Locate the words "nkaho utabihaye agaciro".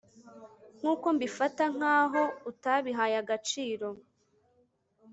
1.75-3.87